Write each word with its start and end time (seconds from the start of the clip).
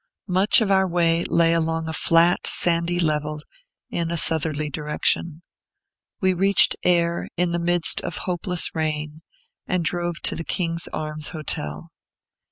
Much 0.27 0.61
of 0.61 0.71
our 0.71 0.87
way 0.87 1.23
lay 1.25 1.53
along 1.53 1.87
a 1.87 1.93
flat, 1.93 2.47
sandy 2.47 2.99
level, 2.99 3.39
in 3.91 4.09
a 4.09 4.17
southerly 4.17 4.67
direction. 4.67 5.43
We 6.19 6.33
reached 6.33 6.75
Ayr 6.83 7.27
in 7.37 7.51
the 7.51 7.59
midst 7.59 8.01
of 8.01 8.17
hopeless 8.25 8.73
rain, 8.73 9.21
and 9.67 9.85
drove 9.85 10.15
to 10.21 10.33
the 10.35 10.43
King's 10.43 10.87
Arms 10.91 11.29
Hotel. 11.29 11.91